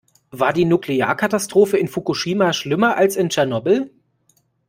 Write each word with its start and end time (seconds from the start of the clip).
War 0.31 0.51
die 0.51 0.65
Nuklearkatastrophe 0.65 1.77
in 1.77 1.87
Fukushima 1.87 2.53
schlimmer 2.53 2.97
als 2.97 3.15
in 3.17 3.29
Tschernobyl? 3.29 3.91